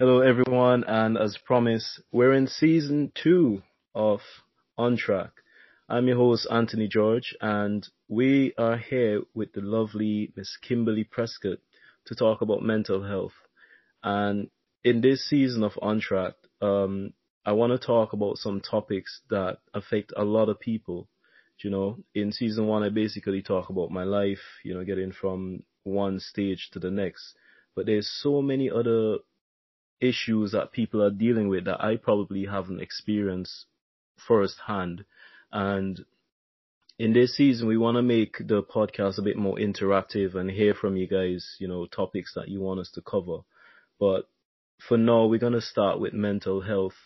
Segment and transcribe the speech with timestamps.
[0.00, 3.60] Hello, everyone, and as promised, we're in season two
[3.94, 4.20] of
[4.78, 5.30] On Track.
[5.90, 11.58] I'm your host, Anthony George, and we are here with the lovely Miss Kimberly Prescott
[12.06, 13.34] to talk about mental health.
[14.02, 14.48] And
[14.82, 16.32] in this season of On Track,
[16.62, 17.12] um,
[17.44, 21.08] I want to talk about some topics that affect a lot of people.
[21.62, 25.62] You know, in season one, I basically talk about my life, you know, getting from
[25.82, 27.34] one stage to the next.
[27.76, 29.18] But there's so many other
[30.00, 33.66] issues that people are dealing with that I probably haven't experienced
[34.16, 35.04] firsthand.
[35.52, 36.04] And
[36.98, 40.74] in this season, we want to make the podcast a bit more interactive and hear
[40.74, 43.38] from you guys, you know, topics that you want us to cover.
[43.98, 44.28] But
[44.86, 46.96] for now, we're going to start with mental health.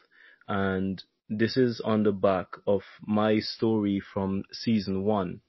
[0.49, 5.41] And this is on the back of my story from season one.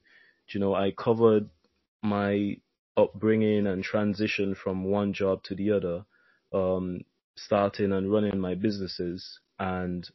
[0.49, 1.49] You know, I covered
[2.03, 2.57] my
[2.95, 6.05] upbringing and transition from one job to the other.
[6.53, 7.01] Um,
[7.35, 9.39] starting and running my businesses.
[9.59, 10.07] And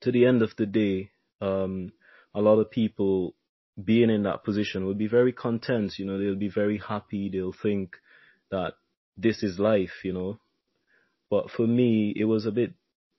[0.00, 1.92] to the end of the day, um,
[2.34, 3.34] a lot of people
[3.82, 5.98] being in that position will be very content.
[5.98, 7.28] You know, they'll be very happy.
[7.28, 7.96] They'll think
[8.50, 8.74] that
[9.16, 10.38] this is life, you know.
[11.30, 12.74] But for me, it was a bit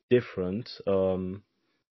[0.10, 0.70] different.
[0.86, 1.44] Um,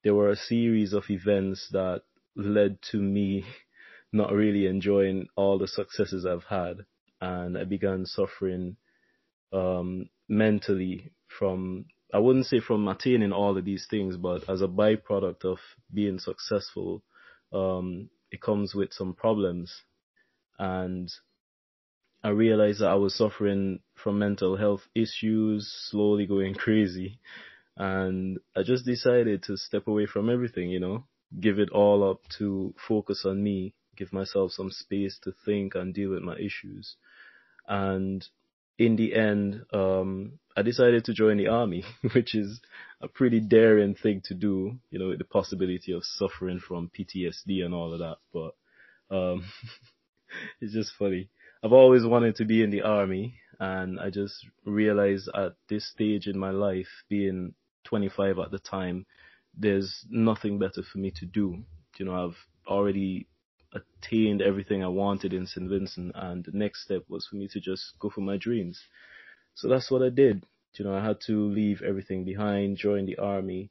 [0.04, 2.02] there were a series of events that
[2.36, 3.44] led to me
[4.12, 6.84] not really enjoying all the successes I've had.
[7.20, 8.76] And I began suffering
[9.52, 14.68] um, mentally from I wouldn't say from attaining all of these things, but as a
[14.68, 15.58] byproduct of
[15.92, 17.02] being successful,
[17.52, 19.74] um, it comes with some problems.
[20.58, 21.10] And
[22.22, 27.18] I realized that I was suffering from mental health issues, slowly going crazy.
[27.78, 31.06] And I just decided to step away from everything, you know,
[31.40, 35.94] give it all up to focus on me, give myself some space to think and
[35.94, 36.96] deal with my issues.
[37.66, 38.26] And
[38.84, 41.84] in the end, um, I decided to join the army,
[42.14, 42.60] which is
[43.00, 47.64] a pretty daring thing to do, you know, with the possibility of suffering from PTSD
[47.64, 48.16] and all of that.
[48.32, 48.54] But,
[49.14, 49.44] um,
[50.60, 51.28] it's just funny.
[51.62, 54.34] I've always wanted to be in the army and I just
[54.64, 57.54] realized at this stage in my life, being
[57.84, 59.06] 25 at the time,
[59.56, 61.62] there's nothing better for me to do.
[61.98, 63.28] You know, I've already
[63.72, 65.68] attained everything I wanted in St.
[65.68, 68.80] Vincent and the next step was for me to just go for my dreams.
[69.54, 70.44] So that's what I did.
[70.74, 73.70] You know, I had to leave everything behind, join the army,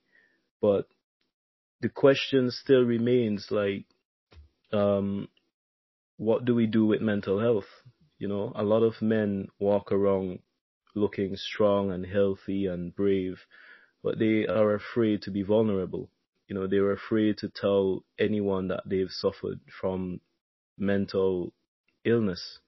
[0.61, 0.87] but
[1.81, 3.85] the question still remains like,
[4.71, 5.27] um,
[6.17, 7.65] what do we do with mental health?
[8.19, 10.39] You know, a lot of men walk around
[10.93, 13.39] looking strong and healthy and brave,
[14.03, 16.09] but they are afraid to be vulnerable
[16.51, 20.19] you know, they were afraid to tell anyone that they've suffered from
[20.77, 21.53] mental
[22.03, 22.59] illness.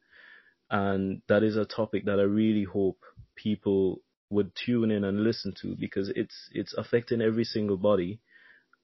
[0.72, 3.00] And that is a topic that I really hope
[3.36, 4.00] people
[4.30, 8.22] would tune in and listen to because it's it's affecting every single body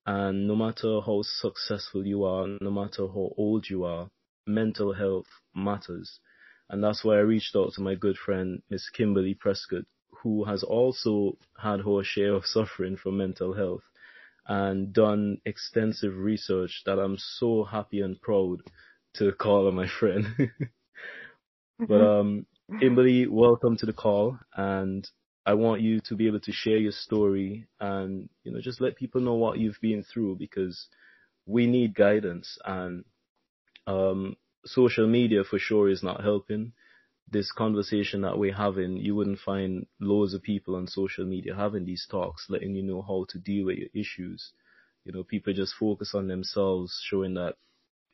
[0.05, 4.09] and no matter how successful you are, no matter how old you are,
[4.45, 6.19] mental health matters.
[6.69, 9.85] And that's why I reached out to my good friend Miss Kimberly Prescott,
[10.23, 13.83] who has also had her share of suffering from mental health
[14.49, 18.61] and done extensive research that I'm so happy and proud
[19.13, 20.25] to call her my friend.
[21.79, 21.93] but mm-hmm.
[21.93, 22.45] um,
[22.79, 25.07] Kimberly, welcome to the call, and
[25.45, 28.95] I want you to be able to share your story and you know just let
[28.95, 30.87] people know what you've been through because
[31.45, 33.05] we need guidance and
[33.87, 36.73] um, social media for sure is not helping
[37.31, 41.85] this conversation that we're having, you wouldn't find loads of people on social media having
[41.85, 44.51] these talks, letting you know how to deal with your issues.
[45.05, 47.55] You know, people just focus on themselves, showing that,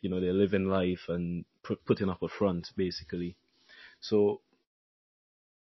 [0.02, 1.46] you know, they're living life and
[1.86, 3.36] putting up a front, basically.
[4.00, 4.42] So,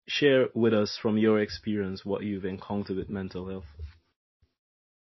[0.08, 3.66] share with us from your experience what you've encountered with mental health.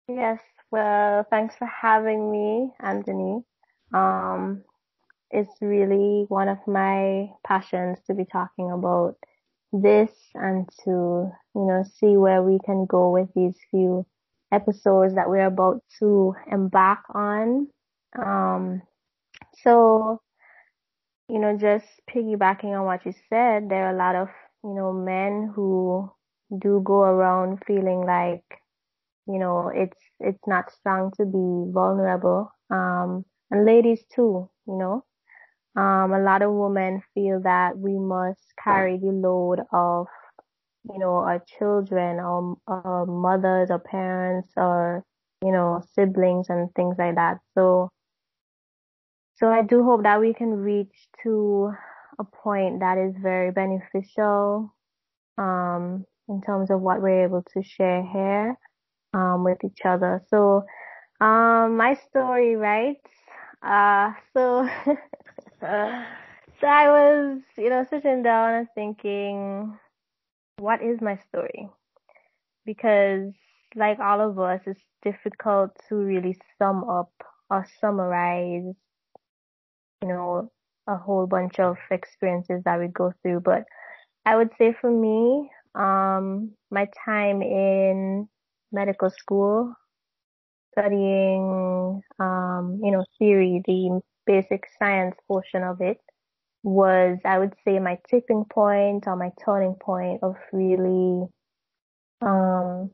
[0.08, 0.40] Yes,
[0.72, 3.44] well, thanks for having me, Anthony.
[3.94, 4.64] Um,
[5.32, 9.16] it's really one of my passions to be talking about
[9.74, 14.06] this and to, you know, see where we can go with these few
[14.52, 17.68] episodes that we're about to embark on.
[18.22, 18.82] Um,
[19.64, 20.22] so,
[21.30, 24.28] you know, just piggybacking on what you said, there are a lot of,
[24.64, 26.12] you know, men who
[26.60, 28.44] do go around feeling like,
[29.28, 32.52] you know, it's, it's not strong to be vulnerable.
[32.70, 35.06] Um, and ladies too, you know,
[35.76, 40.08] um, a lot of women feel that we must carry the load of,
[40.92, 45.04] you know, our children or, our mothers or parents or,
[45.44, 47.38] you know, siblings and things like that.
[47.56, 47.90] So,
[49.36, 51.72] so I do hope that we can reach to
[52.20, 54.74] a point that is very beneficial,
[55.38, 58.58] um, in terms of what we're able to share here
[59.14, 60.22] um, with each other.
[60.30, 60.64] So,
[61.20, 62.98] um, my story, right?
[63.62, 64.68] Uh, so,
[65.62, 69.78] so I was, you know, sitting down and thinking,
[70.58, 71.70] what is my story?
[72.66, 73.32] Because
[73.76, 77.12] like all of us, it's difficult to really sum up
[77.50, 78.74] or summarize,
[80.02, 80.52] you know,
[80.88, 83.42] a whole bunch of experiences that we go through.
[83.42, 83.64] But
[84.26, 88.28] I would say for me, um, my time in
[88.72, 89.74] medical school,
[90.72, 95.98] studying, um, you know, theory, the basic science portion of it
[96.64, 101.28] was, I would say, my tipping point or my turning point of really,
[102.22, 102.92] um,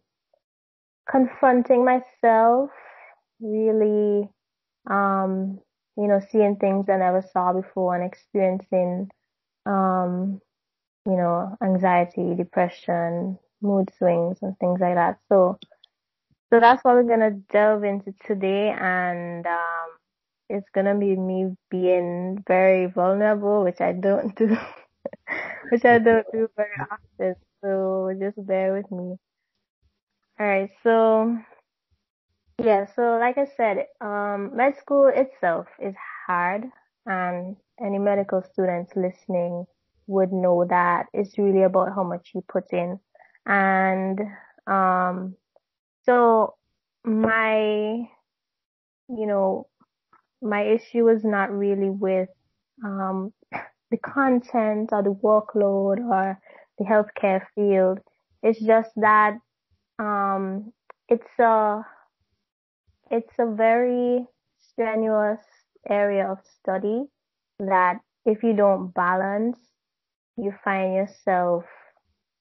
[1.10, 2.70] confronting myself,
[3.40, 4.30] really,
[4.90, 5.60] um,
[5.98, 9.10] you know, seeing things I never saw before and experiencing,
[9.66, 10.42] um,
[11.06, 15.20] you know, anxiety, depression, mood swings and things like that.
[15.30, 15.58] So,
[16.50, 18.70] so that's what we're to delve into today.
[18.70, 19.90] And, um,
[20.50, 24.48] it's to be me being very vulnerable, which I don't do,
[25.72, 27.36] which I don't do very often.
[27.64, 29.18] So just bear with me.
[30.40, 30.70] All right.
[30.84, 31.38] So,
[32.64, 32.86] yeah.
[32.96, 35.96] So like I said, um, med school itself is
[36.28, 36.66] hard
[37.06, 39.66] and any medical students listening
[40.08, 43.00] would know that it's really about how much you put in.
[43.46, 44.20] And,
[44.68, 45.36] um,
[46.08, 46.56] so
[47.04, 48.08] my,
[49.10, 49.68] you know,
[50.42, 52.30] my issue was not really with,
[52.84, 53.34] um,
[53.92, 56.40] the content or the workload or
[56.78, 58.00] the healthcare field.
[58.44, 59.38] It's just that,
[60.00, 60.74] um,
[61.10, 61.82] it's a,
[63.10, 64.26] it's a very
[64.60, 65.40] strenuous
[65.90, 67.06] area of study
[67.60, 69.58] that if you don't balance
[70.38, 71.64] you find yourself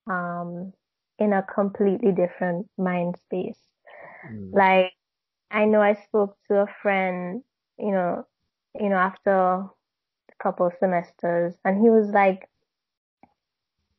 [0.08, 0.72] um,
[1.18, 3.58] in a completely different mind space.
[4.30, 4.52] Mm.
[4.52, 4.92] Like
[5.50, 7.42] I know I spoke to a friend,
[7.78, 8.26] you know,
[8.78, 9.68] you know, after a
[10.42, 12.48] couple of semesters and he was like,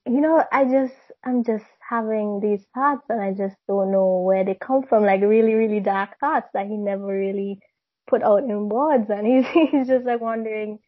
[0.05, 4.45] you know, I just, I'm just having these thoughts and I just don't know where
[4.45, 7.59] they come from, like really, really dark thoughts that he never really
[8.07, 9.09] put out in words.
[9.09, 10.79] And he's, he's just like wondering,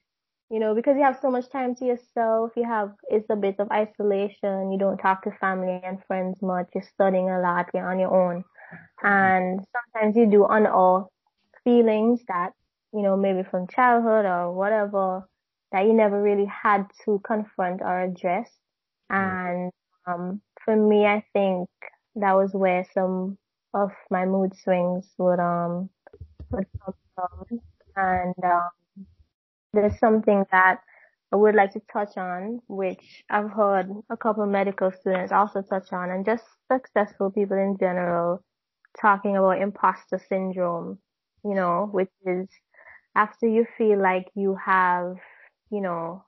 [0.49, 3.55] you know, because you have so much time to yourself, you have, it's a bit
[3.59, 7.89] of isolation, you don't talk to family and friends much, you're studying a lot, you're
[7.89, 8.43] on your own.
[9.03, 11.07] And sometimes you do unearth
[11.63, 12.51] feelings that,
[12.93, 15.27] you know, maybe from childhood or whatever,
[15.71, 18.49] that you never really had to confront or address.
[19.09, 19.71] And,
[20.07, 21.69] um, for me, I think
[22.15, 23.37] that was where some
[23.73, 25.89] of my mood swings would, um,
[26.51, 27.59] would come from.
[27.95, 28.69] And, um,
[29.73, 30.81] there's something that
[31.31, 35.61] I would like to touch on, which I've heard a couple of medical students also
[35.61, 38.43] touch on, and just successful people in general
[38.99, 40.97] talking about imposter syndrome,
[41.43, 42.47] you know, which is
[43.15, 45.17] after you feel like you have,
[45.71, 46.23] you know,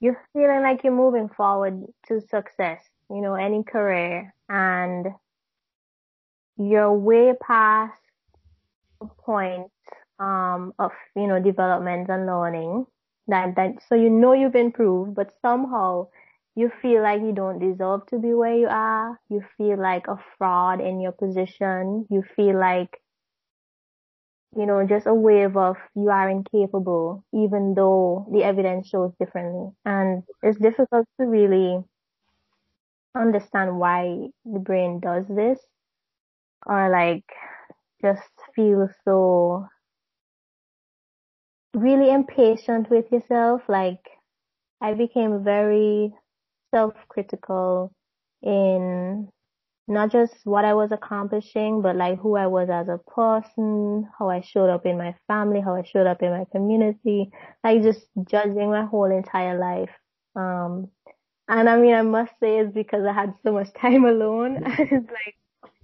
[0.00, 5.06] you're feeling like you're moving forward to success, you know, any career, and
[6.56, 8.00] you're way past
[9.02, 9.70] a point
[10.18, 12.86] um, of, you know, development and learning
[13.28, 16.08] that, that, so you know you've improved, but somehow
[16.56, 19.18] you feel like you don't deserve to be where you are.
[19.28, 22.06] You feel like a fraud in your position.
[22.10, 23.00] You feel like,
[24.56, 29.70] you know, just a wave of you are incapable, even though the evidence shows differently.
[29.84, 31.82] And it's difficult to really
[33.16, 35.58] understand why the brain does this
[36.66, 37.24] or like
[38.02, 39.66] just feel so
[41.74, 43.62] really impatient with yourself.
[43.68, 44.00] Like
[44.80, 46.12] I became very
[46.74, 47.92] self-critical
[48.42, 49.28] in
[49.86, 54.30] not just what I was accomplishing, but like who I was as a person, how
[54.30, 57.30] I showed up in my family, how I showed up in my community,
[57.62, 59.90] like just judging my whole entire life.
[60.36, 60.88] Um,
[61.48, 64.62] and I mean, I must say it's because I had so much time alone.
[64.78, 65.36] it's like,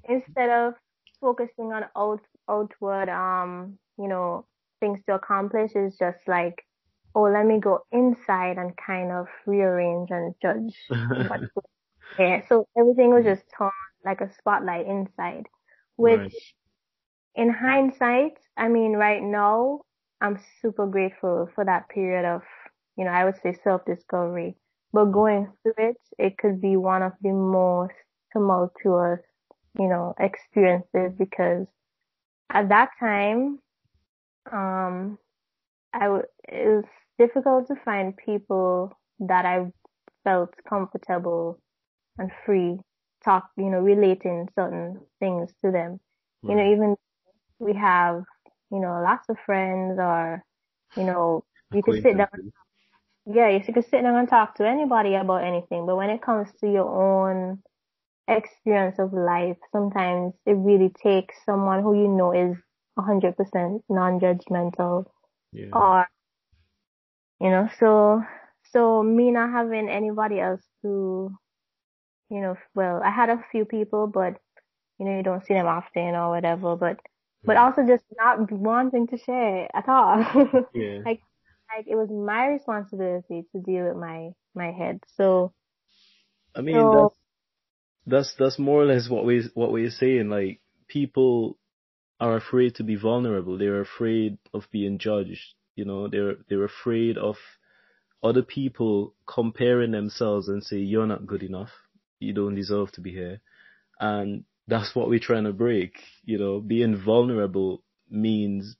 [0.08, 0.74] instead of
[1.20, 4.46] focusing on out, outward, um, you know,
[4.80, 6.64] things to accomplish is just like,
[7.14, 10.74] oh, let me go inside and kind of rearrange and judge
[11.28, 11.44] what's
[12.16, 12.44] there.
[12.48, 13.72] So everything was just turned
[14.04, 15.46] like a spotlight inside,
[15.96, 16.32] which right.
[17.34, 19.80] in hindsight, I mean, right now,
[20.20, 22.42] I'm super grateful for that period of,
[22.96, 24.56] you know, I would say self-discovery.
[24.92, 27.94] But going through it, it could be one of the most
[28.32, 29.20] tumultuous,
[29.78, 31.66] you know, experiences because
[32.50, 33.60] at that time,
[34.52, 35.18] um,
[35.92, 36.84] I w- it was
[37.18, 39.72] difficult to find people that I
[40.24, 41.58] felt comfortable
[42.18, 42.78] and free
[43.24, 46.00] talk, you know, relating certain things to them.
[46.42, 46.48] Right.
[46.48, 46.96] You know, even
[47.58, 48.24] we have,
[48.70, 50.44] you know, lots of friends or,
[50.96, 52.28] you know, you can sit down.
[53.26, 56.52] Yeah, you can sit down and talk to anybody about anything, but when it comes
[56.60, 57.62] to your own
[58.28, 62.56] experience of life, sometimes it really takes someone who you know is
[63.02, 65.04] 100% non-judgmental
[65.52, 65.66] yeah.
[65.72, 66.06] or,
[67.40, 68.22] you know, so,
[68.72, 71.32] so me not having anybody else to,
[72.30, 74.38] you know, well, I had a few people, but,
[74.98, 77.00] you know, you don't see them often or whatever, but,
[77.42, 80.18] but also just not wanting to share at all.
[80.74, 80.98] yeah.
[81.04, 81.20] like,
[81.74, 85.00] like it was my responsibility to deal with my, my head.
[85.16, 85.52] So,
[86.54, 87.14] I mean, so,
[88.06, 90.28] that's, that's, that's more or less what we, what we're saying.
[90.28, 91.56] Like, people
[92.20, 93.56] are afraid to be vulnerable.
[93.56, 95.54] They're afraid of being judged.
[95.74, 97.36] You know, they're, they're afraid of
[98.22, 101.70] other people comparing themselves and say, you're not good enough.
[102.18, 103.40] You don't deserve to be here.
[103.98, 105.94] And that's what we're trying to break.
[106.24, 108.76] You know, being vulnerable means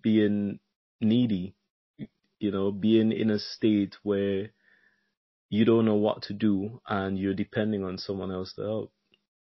[0.00, 0.58] being
[1.00, 1.54] needy,
[2.38, 4.50] you know, being in a state where
[5.48, 8.92] you don't know what to do and you're depending on someone else to help.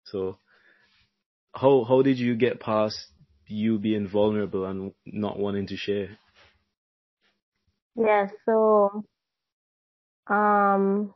[0.04, 0.38] So
[1.54, 3.06] how how did you get past
[3.46, 6.18] you being vulnerable and not wanting to share?
[7.96, 9.04] Yeah, so
[10.28, 11.12] um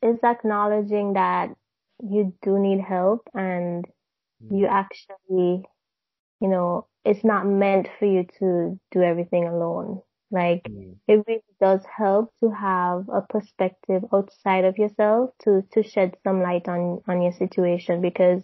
[0.00, 1.50] it's acknowledging that
[2.02, 3.84] you do need help and
[4.42, 4.58] mm.
[4.58, 5.64] you actually
[6.40, 10.96] you know it's not meant for you to do everything alone like mm.
[11.06, 16.42] it really does help to have a perspective outside of yourself to to shed some
[16.42, 18.42] light on on your situation because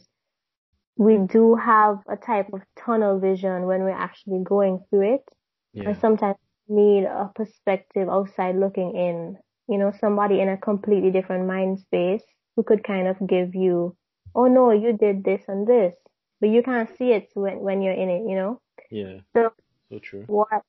[0.98, 5.24] we do have a type of tunnel vision when we're actually going through it.
[5.72, 5.90] Yeah.
[5.90, 6.36] And sometimes
[6.68, 9.38] need a perspective outside looking in,
[9.68, 12.22] you know, somebody in a completely different mind space
[12.56, 13.96] who could kind of give you,
[14.34, 15.94] oh no, you did this and this,
[16.40, 18.60] but you can't see it when, when you're in it, you know?
[18.90, 19.20] Yeah.
[19.34, 19.52] So,
[19.90, 20.24] so true.
[20.26, 20.62] What,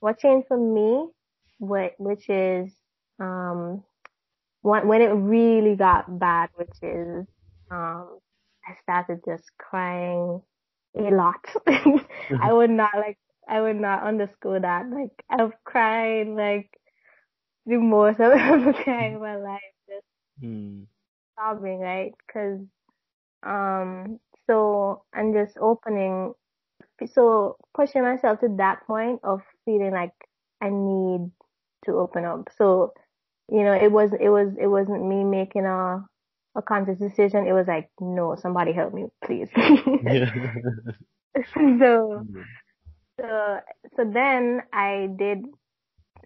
[0.00, 1.06] what changed for me,
[1.58, 2.74] what, which is,
[3.20, 3.84] um,
[4.62, 7.24] when, when it really got bad, which is,
[7.70, 8.18] um,
[8.66, 10.42] I started just crying
[10.96, 11.44] a lot.
[11.66, 13.18] I would not like,
[13.48, 14.90] I would not underscore that.
[14.90, 16.70] Like, I've cried like
[17.66, 19.60] the most I've ever cried in my life.
[19.88, 20.06] Just
[20.40, 20.82] hmm.
[21.38, 22.12] sobbing, right?
[22.32, 22.60] Cause,
[23.42, 24.18] um,
[24.48, 26.32] so, I'm just opening,
[27.12, 30.12] so pushing myself to that point of feeling like
[30.60, 31.30] I need
[31.84, 32.48] to open up.
[32.56, 32.94] So,
[33.50, 36.04] you know, it was, it was, it wasn't me making a,
[36.56, 37.46] a conscious decision.
[37.46, 39.48] It was like, no, somebody help me, please.
[39.54, 39.62] so,
[41.54, 42.42] mm-hmm.
[43.20, 43.60] so,
[43.96, 45.44] so then I did,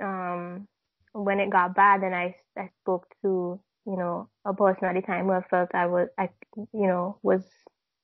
[0.00, 0.68] um,
[1.12, 5.02] when it got bad, then I, I spoke to, you know, a person at the
[5.02, 7.42] time who I felt I was, I, you know, was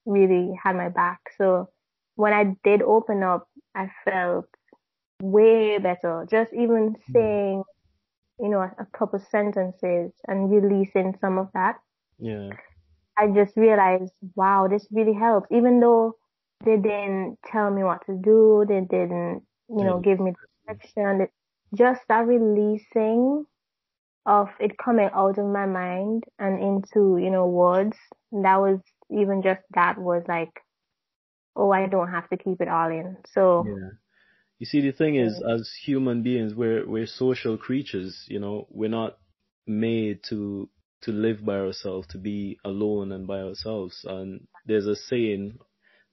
[0.05, 1.21] really had my back.
[1.39, 1.69] So
[2.17, 4.47] when I did open up, I felt
[5.23, 6.27] way better.
[6.29, 7.13] Just even mm-hmm.
[7.13, 7.63] saying,
[8.41, 11.77] you know, a, a couple sentences and releasing some of that
[12.19, 12.51] yeah.
[13.19, 15.49] I just realized, wow, this really helps.
[15.51, 16.17] Even though
[16.65, 20.33] they didn't tell me what to do, they didn't, you know, give me
[20.67, 21.29] direction.
[21.75, 23.47] Just that releasing
[24.27, 27.97] of it coming out of my mind and into, you know, words.
[28.33, 28.81] That was
[29.11, 30.53] even just that was like,
[31.55, 33.17] oh, I don't have to keep it all in.
[33.33, 33.65] So.
[33.67, 33.91] Yeah.
[34.59, 38.25] You see, the thing is, as human beings, we're we're social creatures.
[38.27, 39.19] You know, we're not
[39.67, 40.71] made to
[41.03, 44.05] to live by ourselves, to be alone and by ourselves.
[44.05, 45.59] And there's a saying,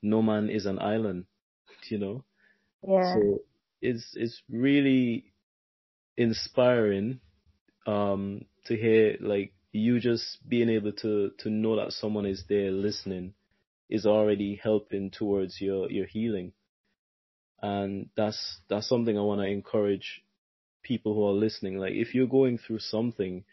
[0.01, 1.25] no man is an island,
[1.89, 2.23] you know?
[2.87, 3.13] Yeah.
[3.13, 3.39] So
[3.81, 5.25] it's, it's really
[6.17, 7.19] inspiring,
[7.87, 12.71] um, to hear like you just being able to, to know that someone is there
[12.71, 13.33] listening
[13.89, 16.53] is already helping towards your, your healing.
[17.61, 20.23] And that's, that's something I want to encourage
[20.83, 21.77] people who are listening.
[21.77, 23.45] Like if you're going through something,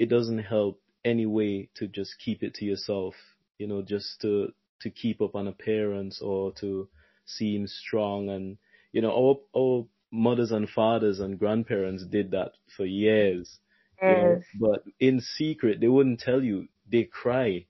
[0.00, 3.14] it doesn't help any way to just keep it to yourself,
[3.58, 4.48] you know, just to,
[4.80, 6.88] to keep up an appearance or to
[7.26, 8.30] seem strong.
[8.30, 8.56] And,
[8.92, 9.12] you know,
[9.54, 13.58] our, our mothers and fathers and grandparents did that for years.
[14.00, 14.16] Yes.
[14.16, 16.68] You know, but in secret, they wouldn't tell you.
[16.90, 17.66] They cry,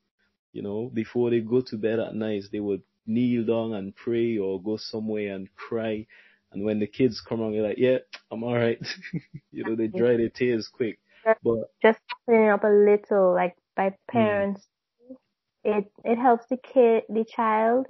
[0.52, 4.38] you know, before they go to bed at night, they would kneel down and pray
[4.38, 6.06] or go somewhere and cry.
[6.52, 7.98] And when the kids come around, they're like, yeah,
[8.30, 8.78] I'm alright.
[9.50, 11.00] you know, they dry their tears quick
[11.42, 14.66] but just cleaning up a little, like by parents,
[15.10, 15.16] mm.
[15.64, 17.86] it it helps the kid, the child,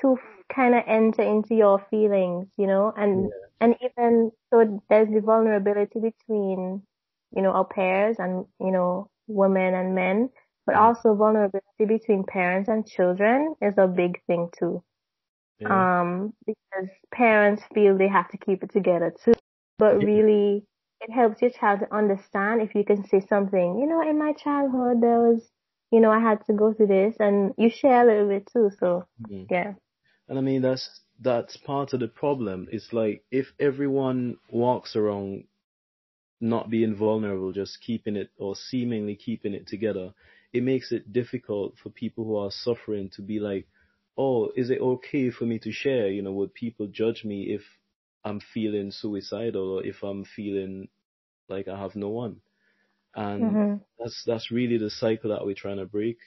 [0.00, 0.16] to
[0.54, 3.30] kind of enter into your feelings, you know, and yeah.
[3.60, 6.82] and even so, there's the vulnerability between,
[7.34, 10.30] you know, our pairs and you know, women and men.
[10.64, 14.82] But also vulnerability between parents and children is a big thing too.
[15.58, 16.00] Yeah.
[16.00, 19.34] Um, because parents feel they have to keep it together too.
[19.78, 20.64] But really,
[21.02, 24.32] it helps your child to understand if you can say something, you know, in my
[24.32, 25.42] childhood there was,
[25.90, 28.70] you know, I had to go through this and you share a little bit too.
[28.78, 29.44] So mm-hmm.
[29.50, 29.72] yeah.
[30.28, 32.68] And I mean, that's, that's part of the problem.
[32.70, 35.44] It's like if everyone walks around
[36.40, 40.12] not being vulnerable, just keeping it or seemingly keeping it together,
[40.52, 43.66] it makes it difficult for people who are suffering to be like,
[44.16, 46.08] oh, is it okay for me to share?
[46.08, 47.62] You know, would people judge me if
[48.24, 50.88] I'm feeling suicidal or if I'm feeling
[51.48, 52.36] like I have no one?
[53.14, 53.74] And mm-hmm.
[53.98, 56.18] that's that's really the cycle that we're trying to break.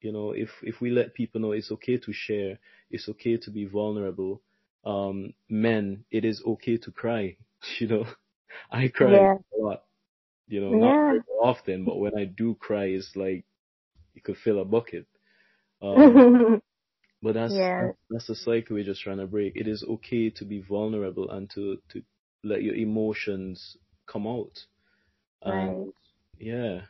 [0.00, 2.58] You know, if if we let people know it's okay to share,
[2.90, 4.42] it's okay to be vulnerable.
[4.84, 7.36] Um, men, it is okay to cry.
[7.78, 8.06] You know,
[8.70, 9.34] I cry yeah.
[9.34, 9.84] a lot.
[10.48, 13.46] You know, not very often, but when I do cry, it's like
[14.12, 15.06] you could fill a bucket.
[15.82, 16.62] Um,
[17.24, 17.92] but that's, yeah.
[18.10, 19.56] that's the cycle we're just trying to break.
[19.56, 22.02] It is okay to be vulnerable and to to
[22.44, 24.66] let your emotions come out.
[25.40, 25.86] And right.
[26.38, 26.80] yeah.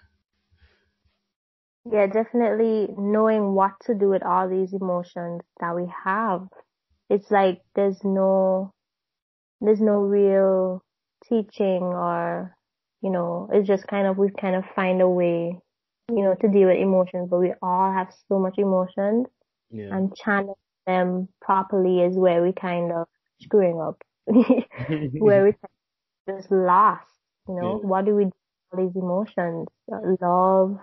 [1.89, 6.49] Yeah, definitely knowing what to do with all these emotions that we have.
[7.09, 8.73] It's like there's no
[9.61, 10.83] there's no real
[11.29, 12.57] teaching or
[13.03, 15.61] you know, it's just kind of we kind of find a way
[16.11, 19.29] you know, to deal with emotions, but we all have so much emotions
[19.71, 19.97] yeah.
[19.97, 23.07] and channel them properly is where we kind of
[23.41, 25.53] screwing up, where we
[26.29, 27.07] just lost,
[27.49, 27.89] you know, yeah.
[27.89, 28.33] what do we do
[28.73, 29.69] with these emotions?
[30.21, 30.79] Love,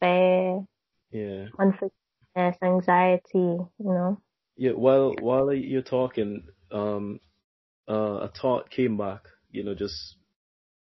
[0.00, 0.64] fear,
[1.10, 4.20] yeah, unforgiveness, anxiety, you know.
[4.56, 7.20] Yeah, while, while you're talking, um,
[7.88, 10.16] uh, a thought came back, you know, just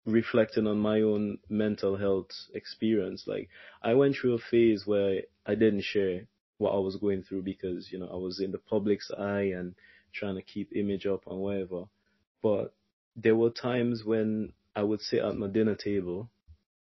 [0.05, 3.23] reflecting on my own mental health experience.
[3.25, 3.49] Like
[3.81, 6.27] I went through a phase where I didn't share
[6.63, 9.75] what I was going through because, you know, I was in the public's eye and
[10.13, 11.85] trying to keep image up and whatever.
[12.41, 12.73] But
[13.15, 16.29] there were times when I would sit at my dinner table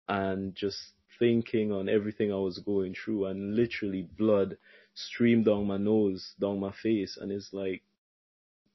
[0.08, 0.78] and just
[1.20, 4.58] thinking on everything I was going through and literally blood
[4.94, 7.18] streamed down my nose, down my face.
[7.20, 7.84] And it's like,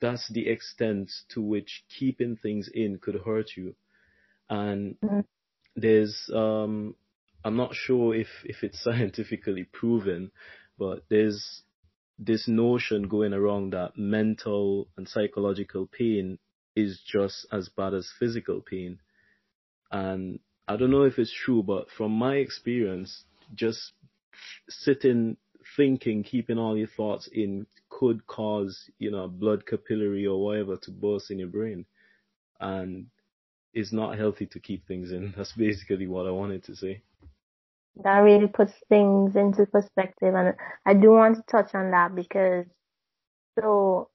[0.01, 3.75] that's the extent to which keeping things in could hurt you
[4.51, 5.21] and mm-hmm.
[5.77, 6.95] there's um
[7.43, 10.33] I'm not sure if if it's scientifically proven,
[10.81, 11.62] but there's
[12.19, 16.38] this notion going around that mental and psychological pain
[16.75, 18.99] is just as bad as physical pain.
[19.93, 23.93] And I don't know if it's true, but from my experience, just
[24.71, 25.37] sitting,
[25.77, 30.90] thinking, keeping all your thoughts in could cause, you know, blood capillary or whatever to
[30.90, 31.85] burst in your brain.
[32.59, 33.09] And
[33.75, 35.35] it's not healthy to keep things in.
[35.37, 37.03] That's basically what I wanted to say.
[38.03, 40.55] That really puts things into perspective, and
[40.87, 42.67] I do want to touch on that because
[43.59, 44.09] so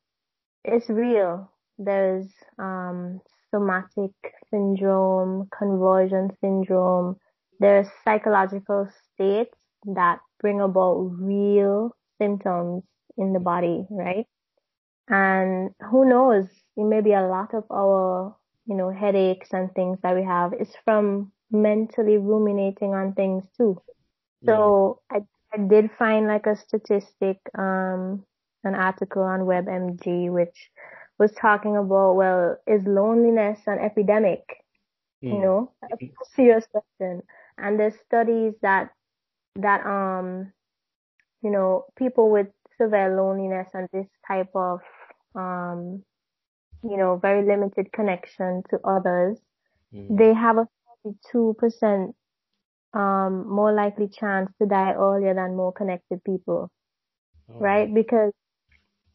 [0.63, 1.52] it's real.
[1.78, 2.28] There's
[2.60, 3.21] um,
[3.52, 4.12] somatic
[4.52, 7.17] syndrome, conversion syndrome.
[7.60, 12.84] There's psychological states that bring about real symptoms
[13.17, 14.26] in the body, right?
[15.10, 16.45] And who knows,
[16.78, 18.36] it may be a lot of our
[18.67, 23.81] you know, headaches and things that we have is from mentally ruminating on things too.
[24.45, 25.19] So yeah.
[25.19, 28.23] I, I did find like a statistic, um,
[28.63, 30.71] an article on WebMD which
[31.17, 34.41] was talking about, well, is loneliness an epidemic?
[35.23, 35.34] Mm.
[35.34, 35.97] You know, a
[36.36, 37.21] serious question.
[37.58, 38.89] And there's studies that,
[39.55, 40.51] that, um,
[41.41, 44.81] you know, people with severe loneliness and this type of,
[45.36, 46.03] um,
[46.84, 49.38] you know, very limited connection to others,
[49.93, 50.17] mm.
[50.17, 50.67] they have a
[51.06, 52.15] 42%
[52.94, 56.72] um, more likely chance to die earlier than more connected people.
[57.50, 57.60] Oh.
[57.60, 57.94] Right?
[57.94, 58.34] Because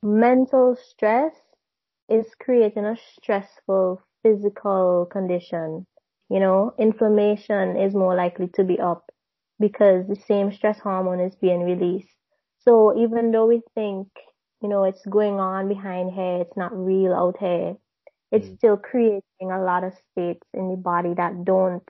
[0.02, 1.34] mental stress
[2.08, 5.86] is creating a stressful physical condition.
[6.28, 9.10] You know, inflammation is more likely to be up
[9.58, 12.14] because the same stress hormone is being released.
[12.60, 14.08] So even though we think
[14.62, 16.42] you know, it's going on behind here.
[16.42, 17.76] It's not real out here.
[18.32, 18.56] It's mm.
[18.58, 21.88] still creating a lot of states in the body that don't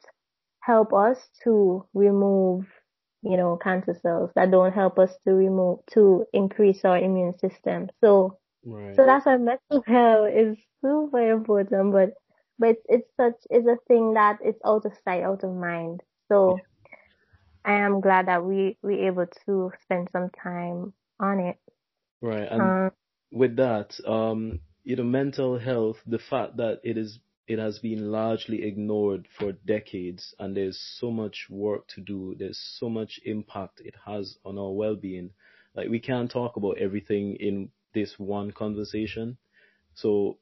[0.60, 2.66] help us to remove,
[3.22, 7.88] you know, cancer cells that don't help us to remove, to increase our immune system.
[8.02, 8.94] So, right.
[8.96, 12.10] so that's why mental health is super important, but,
[12.58, 16.00] but it's such, it's a thing that it's out of sight, out of mind.
[16.28, 16.64] So, yeah.
[17.62, 21.56] I am glad that we, we able to spend some time on it.
[22.22, 22.48] Right.
[22.50, 22.90] And uh,
[23.32, 28.12] with that, um, you know, mental health, the fact that it is it has been
[28.12, 32.36] largely ignored for decades and there's so much work to do.
[32.38, 35.30] There's so much impact it has on our well-being.
[35.74, 39.36] Like we can't talk about everything in this one conversation.
[39.94, 40.38] So,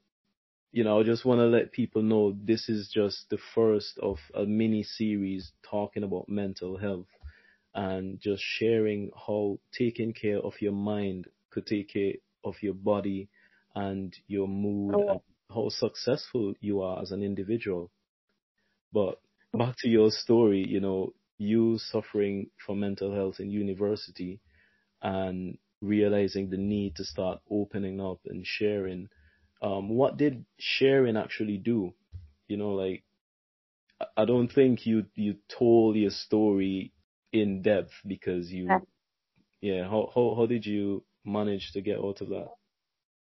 [0.70, 4.18] you know, I just want to let people know this is just the first of
[4.34, 7.08] a mini series talking about mental health
[7.74, 13.28] and just sharing how taking care of your mind could take care of your body
[13.78, 15.08] and your mood oh.
[15.08, 15.20] and
[15.54, 17.90] how successful you are as an individual.
[18.92, 19.20] But
[19.52, 24.40] back to your story, you know, you suffering from mental health in university
[25.00, 29.08] and realizing the need to start opening up and sharing.
[29.62, 31.94] Um, what did sharing actually do?
[32.48, 33.04] You know, like
[34.16, 36.92] I don't think you you told your story
[37.32, 38.68] in depth because you,
[39.60, 39.84] yeah.
[39.84, 42.48] How how how did you manage to get out of that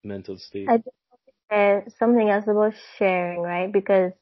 [0.05, 0.69] mental state?
[0.69, 0.81] I
[1.51, 3.71] uh, something else about sharing, right?
[3.71, 4.13] Because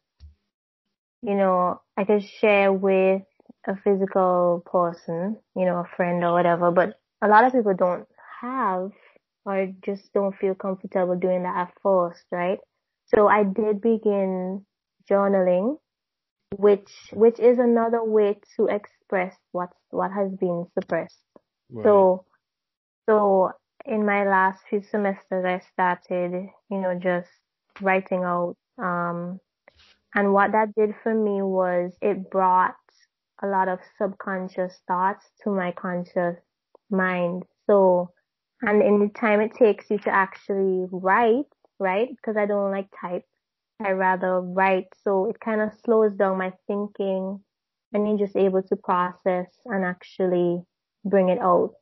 [1.21, 3.23] you know I could share with
[3.67, 8.07] a physical person, you know, a friend or whatever, but a lot of people don't
[8.41, 8.91] have
[9.45, 12.59] or just don't feel comfortable doing that at first, right?
[13.15, 14.65] So I did begin
[15.09, 15.77] journaling,
[16.57, 21.19] which which is another way to express what what has been suppressed.
[21.71, 21.85] Right.
[21.85, 22.25] So
[23.09, 23.51] so
[23.85, 27.29] in my last few semesters I started, you know, just
[27.81, 29.39] writing out um
[30.15, 32.75] and what that did for me was it brought
[33.41, 36.37] a lot of subconscious thoughts to my conscious
[36.89, 37.43] mind.
[37.67, 38.11] So
[38.61, 41.45] and in the time it takes you to actually write,
[41.79, 42.09] right?
[42.09, 43.25] Because I don't like type.
[43.83, 44.87] I rather write.
[45.03, 47.43] So it kind of slows down my thinking
[47.91, 50.61] and you're just able to process and actually
[51.05, 51.73] bring it out.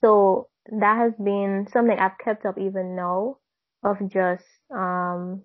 [0.00, 3.38] So that has been something I've kept up even now
[3.82, 5.42] of just, um,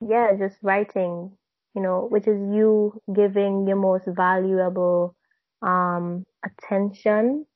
[0.00, 1.36] yeah, just writing,
[1.74, 5.16] you know, which is you giving your most valuable,
[5.62, 7.46] um, attention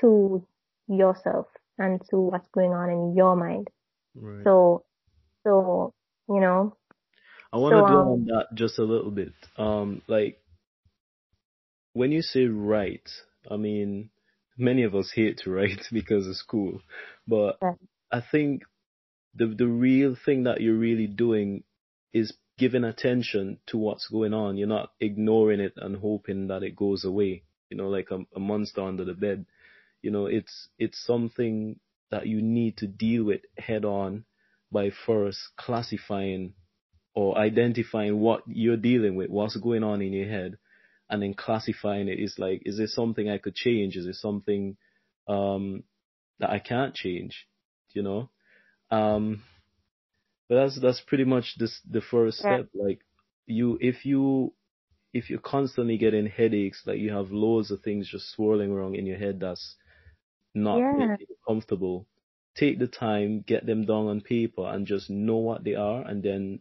[0.00, 0.46] to
[0.88, 1.46] yourself
[1.78, 3.68] and to what's going on in your mind.
[4.14, 4.44] Right.
[4.44, 4.84] So,
[5.44, 5.94] so,
[6.28, 6.76] you know.
[7.52, 9.32] I want to so, um, on that just a little bit.
[9.56, 10.40] Um, like,
[11.92, 13.10] when you say write,
[13.50, 14.10] I mean,
[14.60, 16.80] many of us hate to write because of school,
[17.26, 17.74] but yeah.
[18.12, 18.62] I think
[19.34, 21.64] the the real thing that you're really doing
[22.12, 24.56] is giving attention to what's going on.
[24.56, 27.44] You're not ignoring it and hoping that it goes away.
[27.70, 29.46] You know, like a, a monster under the bed.
[30.02, 31.78] You know, it's it's something
[32.10, 34.24] that you need to deal with head on
[34.72, 36.54] by first classifying
[37.14, 40.58] or identifying what you're dealing with, what's going on in your head,
[41.10, 43.96] and then classifying it is like, is there something I could change?
[43.96, 44.76] Is there something
[45.28, 45.82] um,
[46.38, 47.46] that I can't change?
[47.92, 48.30] You know,
[48.90, 49.42] um,
[50.48, 52.68] but that's that's pretty much this the first step.
[52.72, 53.00] Like
[53.46, 54.52] you, if you
[55.12, 59.06] if you're constantly getting headaches, like you have loads of things just swirling around in
[59.06, 59.74] your head, that's
[60.54, 61.16] not yeah.
[61.46, 62.06] comfortable.
[62.56, 66.22] Take the time, get them down on paper, and just know what they are, and
[66.22, 66.60] then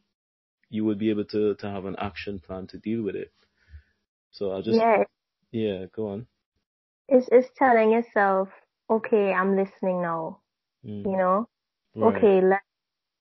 [0.72, 3.32] you will be able to to have an action plan to deal with it.
[4.32, 5.04] So I just yeah,
[5.52, 6.28] yeah, go on.
[7.08, 8.50] It's it's telling yourself,
[8.90, 10.40] okay, I'm listening now.
[10.86, 11.06] Mm.
[11.06, 11.50] You know,
[11.96, 12.16] right.
[12.16, 12.62] okay, let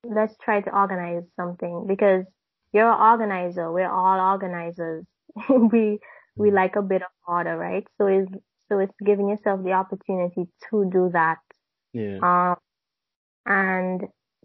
[0.04, 2.24] let's try to organize something because
[2.72, 3.72] you're an organizer.
[3.72, 5.04] We're all organizers.
[5.48, 5.98] we
[6.36, 6.54] we mm.
[6.54, 7.86] like a bit of order, right?
[7.98, 8.32] So it's
[8.68, 11.38] so it's giving yourself the opportunity to do that.
[11.92, 12.18] Yeah.
[12.22, 12.56] Um,
[13.46, 14.02] and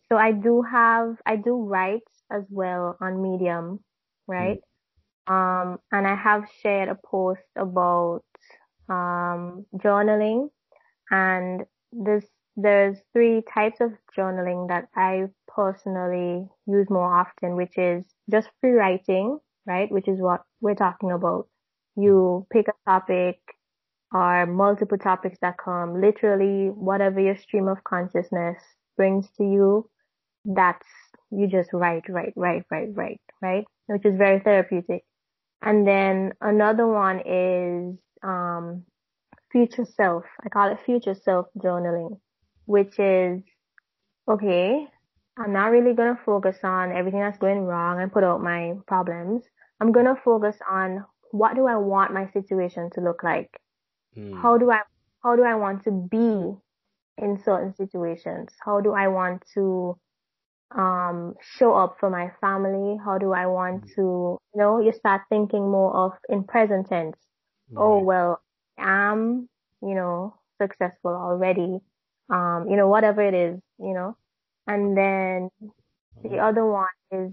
[0.09, 3.79] so I do have, I do write as well on Medium,
[4.27, 4.57] right?
[4.57, 4.61] Mm.
[5.27, 8.23] Um, and I have shared a post about,
[8.89, 10.49] um, journaling
[11.11, 12.25] and this,
[12.57, 18.71] there's three types of journaling that I personally use more often, which is just free
[18.71, 19.91] writing, right?
[19.91, 21.47] Which is what we're talking about.
[21.95, 23.39] You pick a topic,
[24.13, 28.57] or multiple topics that come literally whatever your stream of consciousness
[28.97, 29.89] brings to you
[30.45, 30.87] that's
[31.31, 35.03] you just write write write write write right which is very therapeutic
[35.63, 38.83] and then another one is um
[39.51, 42.19] future self i call it future self journaling
[42.65, 43.41] which is
[44.29, 44.87] okay
[45.37, 48.73] i'm not really going to focus on everything that's going wrong and put out my
[48.87, 49.43] problems
[49.81, 53.49] i'm going to focus on what do i want my situation to look like
[54.17, 54.41] Mm.
[54.41, 54.81] How do I
[55.23, 56.55] how do I want to be
[57.17, 58.49] in certain situations?
[58.63, 59.97] How do I want to
[60.75, 62.97] um show up for my family?
[63.03, 63.95] How do I want mm.
[63.95, 67.17] to you know, you start thinking more of in present tense.
[67.75, 68.41] Oh well,
[68.77, 69.49] I'm,
[69.81, 71.79] you know, successful already.
[72.29, 74.15] Um, you know, whatever it is, you know.
[74.67, 75.49] And then
[76.21, 76.49] the mm.
[76.49, 77.31] other one is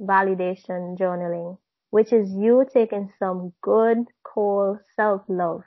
[0.00, 1.58] validation journaling,
[1.90, 5.62] which is you taking some good, cold self-love.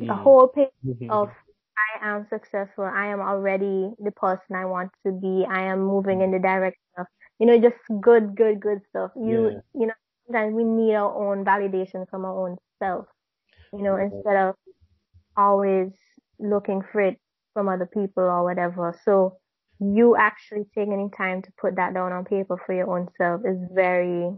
[0.00, 0.08] Mm.
[0.08, 0.68] The whole page
[1.08, 1.30] of
[1.80, 2.84] I am successful.
[2.84, 5.46] I am already the person I want to be.
[5.48, 7.06] I am moving in the direction of,
[7.38, 9.10] you know, just good, good, good stuff.
[9.16, 9.80] You, yeah.
[9.80, 9.94] you know,
[10.26, 13.06] sometimes we need our own validation from our own self,
[13.72, 14.54] you know, instead of
[15.36, 15.92] always
[16.38, 17.18] looking for it
[17.54, 18.96] from other people or whatever.
[19.04, 19.36] So
[19.80, 23.58] you actually taking time to put that down on paper for your own self is
[23.72, 24.30] very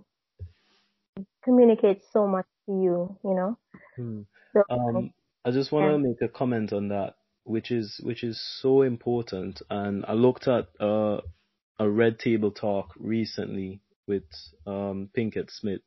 [1.45, 3.59] communicates so much to you, you know.
[3.97, 4.23] Hmm.
[4.53, 5.11] So, um,
[5.45, 5.99] I just want to yeah.
[5.99, 9.63] make a comment on that, which is which is so important.
[9.71, 11.21] And I looked at uh,
[11.79, 14.25] a Red Table talk recently with
[14.67, 15.83] um, Pinkett Smith,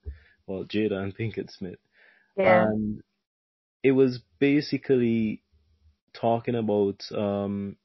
[0.48, 1.80] well Jada and Pinkett Smith,
[2.38, 2.64] yeah.
[2.64, 3.02] and
[3.84, 5.44] it was basically
[6.14, 7.76] talking about um,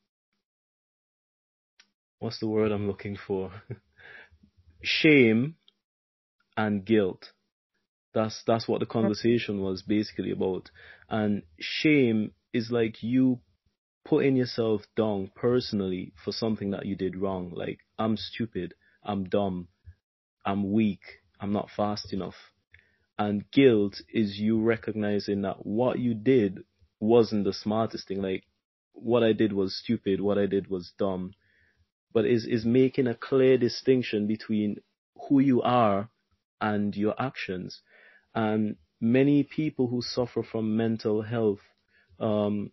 [2.20, 3.50] what's the word I'm looking for?
[4.82, 5.56] Shame
[6.56, 7.32] and guilt.
[8.14, 10.70] That's that's what the conversation was basically about.
[11.08, 13.40] And shame is like you
[14.04, 17.52] putting yourself down personally for something that you did wrong.
[17.54, 19.68] Like I'm stupid, I'm dumb,
[20.44, 21.02] I'm weak,
[21.40, 22.36] I'm not fast enough.
[23.18, 26.60] And guilt is you recognizing that what you did
[26.98, 28.22] wasn't the smartest thing.
[28.22, 28.44] Like
[28.92, 31.34] what I did was stupid, what I did was dumb
[32.12, 34.76] but is, is making a clear distinction between
[35.28, 36.08] who you are
[36.60, 37.80] and your actions.
[38.34, 41.60] And many people who suffer from mental health,
[42.18, 42.72] um,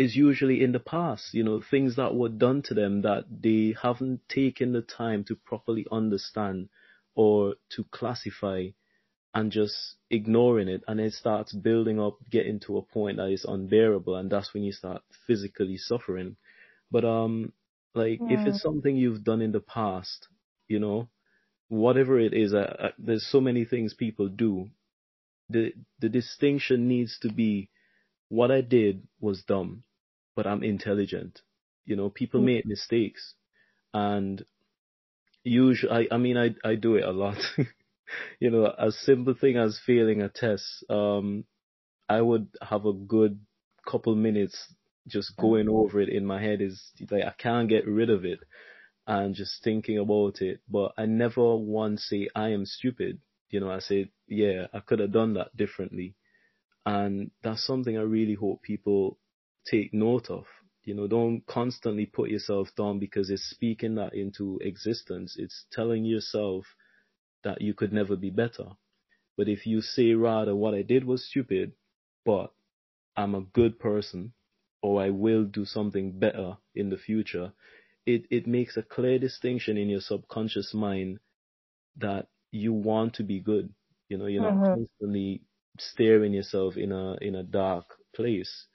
[0.00, 3.74] is usually in the past, you know, things that were done to them that they
[3.82, 6.68] haven't taken the time to properly understand
[7.14, 8.68] or to classify
[9.34, 13.44] and just ignoring it and it starts building up, getting to a point that is
[13.44, 16.36] unbearable and that's when you start physically suffering.
[16.90, 17.52] But um
[17.94, 20.28] like if it's something you've done in the past,
[20.68, 21.08] you know,
[21.68, 24.70] whatever it is, uh, uh, there's so many things people do.
[25.50, 27.70] The the distinction needs to be
[28.28, 29.84] what I did was dumb,
[30.36, 31.40] but I'm intelligent.
[31.84, 32.46] You know, people mm.
[32.46, 33.34] make mistakes,
[33.92, 34.44] and
[35.44, 37.38] usually, I I mean, I I do it a lot.
[38.40, 41.44] you know, a simple thing as failing a test, um,
[42.08, 43.40] I would have a good
[43.86, 44.74] couple minutes
[45.08, 48.40] just going over it in my head is like I can't get rid of it
[49.06, 50.60] and just thinking about it.
[50.68, 53.18] But I never once say I am stupid.
[53.50, 56.14] You know, I say, yeah, I could have done that differently.
[56.86, 59.18] And that's something I really hope people
[59.68, 60.44] take note of.
[60.84, 65.36] You know, don't constantly put yourself down because it's speaking that into existence.
[65.38, 66.64] It's telling yourself
[67.44, 68.66] that you could never be better.
[69.36, 71.72] But if you say rather what I did was stupid,
[72.24, 72.52] but
[73.16, 74.32] I'm a good person
[74.82, 77.52] or I will do something better in the future,
[78.06, 81.18] it, it makes a clear distinction in your subconscious mind
[81.98, 83.72] that you want to be good.
[84.08, 84.62] You know, you're mm-hmm.
[84.62, 85.42] not constantly
[85.78, 88.66] staring yourself in a in a dark place.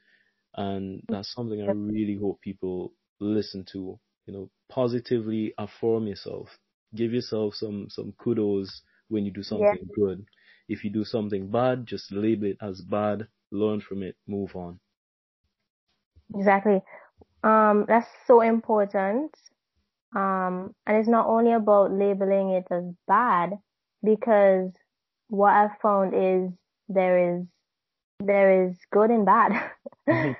[0.55, 3.99] And that's something I really hope people listen to.
[4.25, 6.49] You know, positively affirm yourself.
[6.95, 9.95] Give yourself some some kudos when you do something yeah.
[9.95, 10.25] good.
[10.67, 14.79] If you do something bad, just label it as bad, learn from it, move on.
[16.33, 16.81] Exactly.
[17.43, 19.35] Um, that's so important.
[20.15, 23.51] Um, and it's not only about labeling it as bad
[24.03, 24.71] because
[25.27, 26.51] what I've found is
[26.87, 27.45] there is,
[28.19, 29.71] there is good and bad.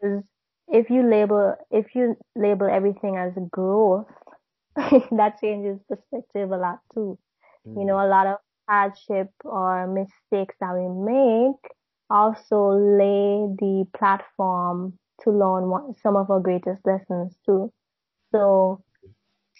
[0.00, 0.22] Because
[0.68, 4.06] if you label, if you label everything as growth,
[4.76, 7.18] that changes perspective a lot too.
[7.66, 7.80] Mm.
[7.80, 8.36] You know, a lot of
[8.68, 11.72] hardship or mistakes that we make
[12.10, 17.72] also lay the platform to learn what, some of our greatest lessons too.
[18.32, 18.82] So,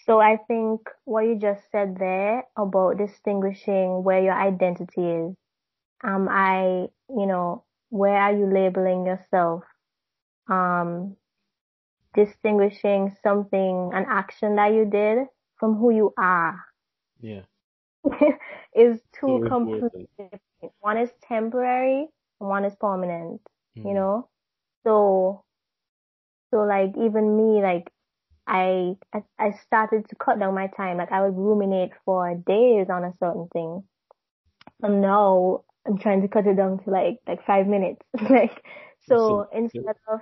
[0.05, 5.35] so I think what you just said there about distinguishing where your identity is.
[6.03, 9.63] Um, I, you know, where are you labeling yourself?
[10.49, 11.15] Um,
[12.15, 16.59] distinguishing something, an action that you did from who you are.
[17.19, 17.41] Yeah.
[18.75, 20.41] is two so completely different.
[20.79, 22.07] One is temporary
[22.39, 23.41] and one is permanent,
[23.77, 23.85] mm.
[23.85, 24.29] you know?
[24.83, 25.43] So
[26.51, 27.91] so like even me, like
[28.47, 30.97] I, I I started to cut down my time.
[30.97, 33.83] Like I would ruminate for days on a certain thing.
[34.81, 38.01] And now I'm trying to cut it down to like like five minutes.
[38.29, 38.63] like
[39.07, 40.21] so instead of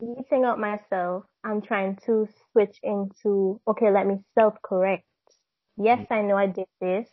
[0.00, 5.04] beating up myself, I'm trying to switch into okay, let me self correct.
[5.76, 6.16] Yes, mm.
[6.16, 7.08] I know I did this,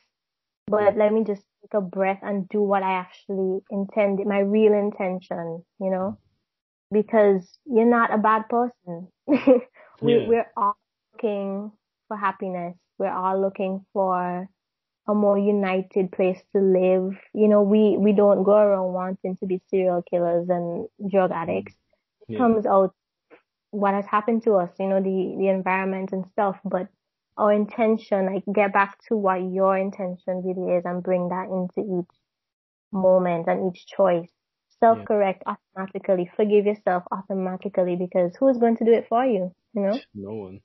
[0.67, 4.73] but let me just take a breath and do what I actually intended, my real
[4.73, 6.17] intention, you know?
[6.91, 9.07] because you're not a bad person.
[9.27, 9.37] we,
[10.13, 10.27] yeah.
[10.27, 10.77] We're all
[11.13, 11.71] looking
[12.07, 12.75] for happiness.
[12.97, 14.47] We're all looking for
[15.07, 17.17] a more united place to live.
[17.33, 21.41] You know, we, we don't go around wanting to be serial killers and drug mm-hmm.
[21.41, 21.75] addicts.
[22.29, 22.93] It comes out
[23.71, 26.87] what has happened to us, you know, the, the environment and stuff, but
[27.37, 31.99] our intention, like get back to what your intention really is and bring that into
[31.99, 32.15] each
[32.91, 34.29] moment and each choice.
[34.79, 35.55] Self correct yeah.
[35.75, 36.29] automatically.
[36.35, 39.53] Forgive yourself automatically because who's going to do it for you?
[39.73, 39.99] You know?
[40.13, 40.59] No one.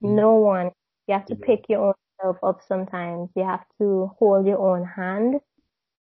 [0.00, 0.70] No one.
[1.06, 1.46] You have to yeah.
[1.46, 3.30] pick your own self up sometimes.
[3.34, 5.40] You have to hold your own hand.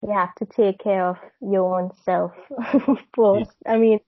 [0.03, 2.33] You have to take care of your own self
[3.17, 3.51] first.
[3.65, 3.73] Yeah.
[3.73, 4.01] I mean,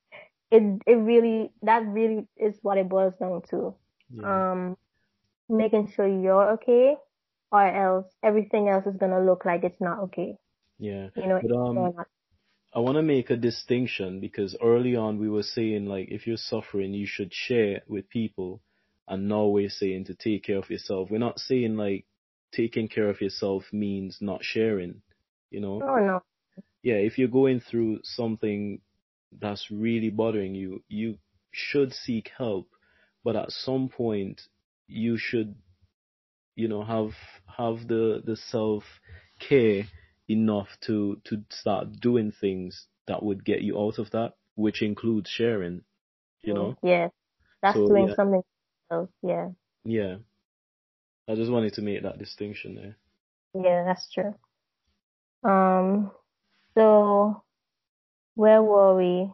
[0.50, 3.74] it it really that really is what it boils down to.
[4.22, 4.76] Um,
[5.48, 6.96] making sure you're okay,
[7.50, 10.36] or else everything else is gonna look like it's not okay.
[10.78, 11.08] Yeah.
[11.16, 11.94] You know, but, um,
[12.74, 16.36] I want to make a distinction because early on we were saying like if you're
[16.36, 18.60] suffering, you should share with people,
[19.08, 21.08] and now we're saying to take care of yourself.
[21.10, 22.06] We're not saying like
[22.52, 25.02] taking care of yourself means not sharing.
[25.50, 25.80] You know.
[25.82, 26.22] Oh no.
[26.82, 28.80] Yeah, if you're going through something
[29.40, 31.18] that's really bothering you, you
[31.50, 32.68] should seek help.
[33.24, 34.42] But at some point,
[34.86, 35.56] you should,
[36.54, 37.12] you know, have
[37.56, 38.84] have the the self
[39.40, 39.84] care
[40.28, 45.30] enough to to start doing things that would get you out of that, which includes
[45.30, 45.82] sharing.
[46.42, 46.76] You know.
[46.82, 47.08] Yeah,
[47.62, 48.14] that's so, doing yeah.
[48.14, 48.42] something
[48.90, 49.10] else.
[49.22, 49.48] Yeah.
[49.84, 50.16] Yeah.
[51.28, 52.96] I just wanted to make that distinction there.
[53.54, 54.34] Yeah, that's true.
[55.42, 56.10] Um,
[56.74, 57.42] so
[58.34, 59.30] where were we?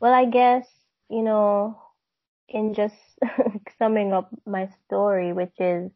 [0.00, 0.66] Well, I guess,
[1.08, 1.80] you know,
[2.48, 2.96] in just
[3.78, 5.90] summing up my story, which is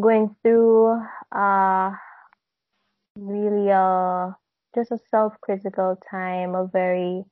[0.00, 1.90] going through uh
[3.16, 4.34] really a
[4.74, 7.24] just a self-critical time, a very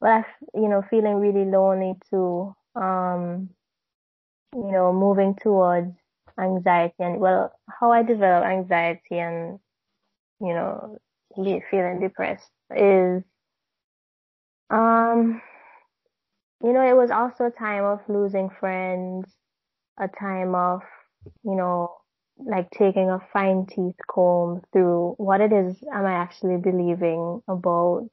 [0.00, 2.54] well, I, you know, feeling really lonely too.
[2.74, 3.50] Um,
[4.56, 5.92] you know, moving towards
[6.40, 9.60] anxiety and well, how I develop anxiety and
[10.40, 10.98] you know,
[11.36, 13.22] feeling depressed is
[14.70, 15.40] um
[16.62, 19.26] you know, it was also a time of losing friends,
[19.98, 20.82] a time of,
[21.44, 21.96] you know,
[22.38, 28.08] like taking a fine teeth comb through what it is am I actually believing about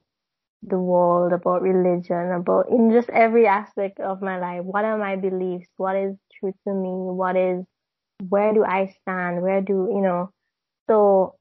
[0.64, 4.64] the world, about religion, about in just every aspect of my life.
[4.66, 5.70] What are my beliefs?
[5.78, 6.90] What is true to me?
[6.90, 7.64] What is,
[8.28, 9.42] where do I stand?
[9.42, 10.32] Where do, you know,
[10.90, 11.36] so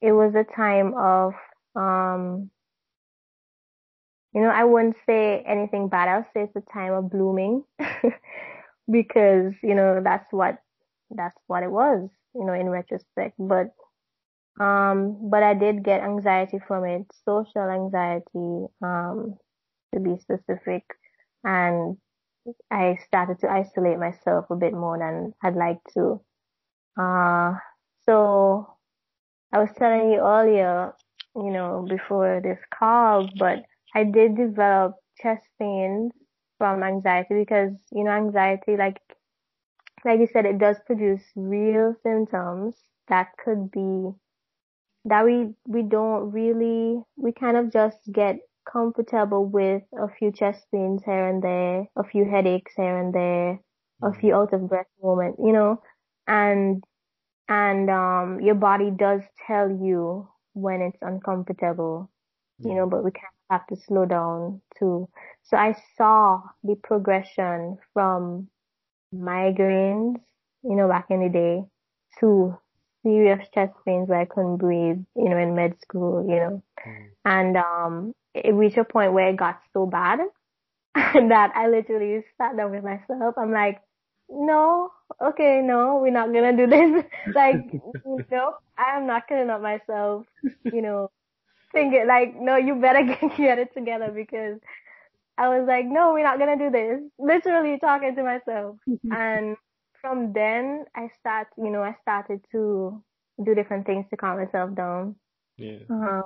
[0.00, 1.34] it was a time of,
[1.76, 2.50] um,
[4.34, 6.08] you know, I wouldn't say anything bad.
[6.08, 7.64] I'll say it's a time of blooming
[8.90, 10.58] because, you know, that's what,
[11.10, 13.34] that's what it was, you know, in retrospect.
[13.38, 13.72] But,
[14.60, 19.36] um, but I did get anxiety from it, social anxiety, um,
[19.94, 20.84] to be specific.
[21.44, 21.96] And
[22.70, 26.20] I started to isolate myself a bit more than I'd like to.
[26.98, 27.54] Uh,
[28.04, 28.74] so
[29.52, 30.94] I was telling you earlier,
[31.36, 36.12] you know, before this call, but I did develop chest pains
[36.58, 39.00] from anxiety because, you know, anxiety, like,
[40.04, 42.76] like you said, it does produce real symptoms
[43.08, 44.10] that could be,
[45.04, 48.36] that we, we don't really, we kind of just get
[48.70, 53.60] comfortable with a few chest pains here and there, a few headaches here and there,
[54.02, 54.40] a few mm-hmm.
[54.40, 55.80] out of breath moments, you know,
[56.26, 56.84] and,
[57.48, 62.10] and, um, your body does tell you when it's uncomfortable,
[62.58, 65.08] you know, but we can't have to slow down too.
[65.44, 68.48] So I saw the progression from
[69.14, 70.20] migraines,
[70.62, 71.62] you know, back in the day
[72.20, 72.58] to
[73.02, 76.62] serious chest pains where I couldn't breathe, you know, in med school, you know.
[76.86, 77.06] Mm.
[77.24, 80.20] And um it reached a point where it got so bad
[80.94, 83.34] that I literally sat down with myself.
[83.36, 83.80] I'm like,
[84.28, 87.04] no, okay, no, we're not gonna do this.
[87.34, 87.56] like,
[88.30, 90.26] no, I am not killing up myself,
[90.64, 91.10] you know,
[91.72, 93.02] think it like, no, you better
[93.36, 94.58] get, it together because
[95.36, 97.00] I was like, no, we're not gonna do this.
[97.18, 98.76] Literally talking to myself.
[99.10, 99.56] and
[100.00, 103.02] from then I start, you know, I started to
[103.44, 105.16] do different things to calm myself down.
[105.56, 105.78] Yeah.
[105.90, 106.22] Uh,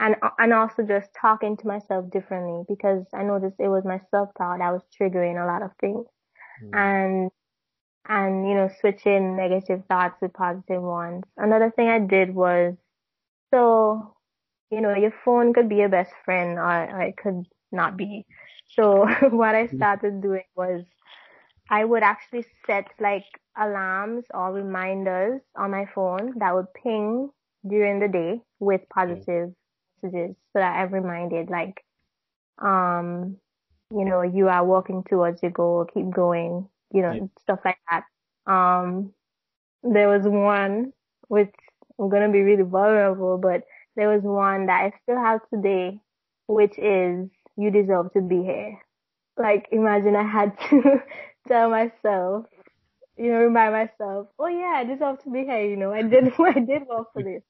[0.00, 4.30] and and also just talking to myself differently because I noticed it was my self
[4.36, 6.06] talk that was triggering a lot of things.
[6.64, 6.70] Mm.
[6.74, 7.30] And
[8.08, 11.22] and you know switching negative thoughts with positive ones.
[11.36, 12.74] Another thing I did was
[13.52, 14.16] so
[14.70, 18.24] you know, your phone could be your best friend or, or it could not be.
[18.76, 19.76] So what I mm-hmm.
[19.76, 20.84] started doing was
[21.68, 23.24] I would actually set like
[23.58, 27.30] alarms or reminders on my phone that would ping
[27.68, 29.50] during the day with positive
[30.02, 31.84] messages so that I'm reminded like,
[32.58, 33.36] um,
[33.90, 37.26] you know, you are walking towards your goal, keep going, you know, yeah.
[37.42, 38.04] stuff like that.
[38.50, 39.12] Um,
[39.82, 40.92] there was one
[41.28, 41.52] which
[41.98, 43.62] I'm gonna be really vulnerable, but
[43.96, 46.00] there was one that I still have today,
[46.46, 48.78] which is you deserve to be here.
[49.38, 51.02] Like imagine I had to
[51.48, 52.46] tell myself,
[53.16, 55.64] you know, remind myself, oh yeah, I deserve to be here.
[55.64, 57.42] You know, I did, I did work for this.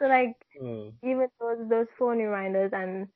[0.00, 0.92] So like, oh.
[1.04, 3.08] even those those phone reminders, and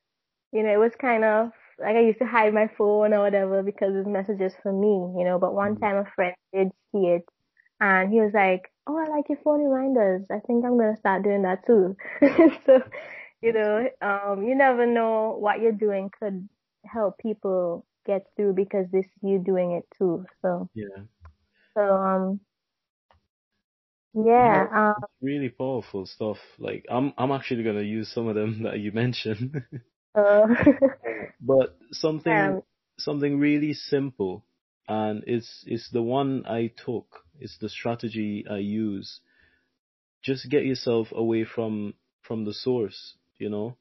[0.53, 3.63] you know, it was kind of like I used to hide my phone or whatever
[3.63, 5.39] because it's messages for me, you know.
[5.39, 5.85] But one mm-hmm.
[5.85, 7.25] time a friend did see it,
[7.81, 10.27] and he was like, "Oh, I like your phone reminders.
[10.31, 11.97] I think I'm gonna start doing that too."
[12.67, 12.83] so,
[13.41, 16.49] you know, um, you never know what you're doing could
[16.85, 20.27] help people get through because this you doing it too.
[20.43, 21.05] So yeah.
[21.75, 22.41] So um.
[24.15, 26.39] Yeah, um, really powerful stuff.
[26.59, 29.63] Like I'm, I'm actually gonna use some of them that you mentioned.
[30.15, 30.47] uh,
[31.41, 32.63] but something, um,
[32.99, 34.45] something really simple,
[34.89, 37.25] and it's it's the one I took.
[37.41, 39.21] It's the strategy I use.
[40.23, 43.15] Just get yourself away from from the source.
[43.39, 43.77] You know,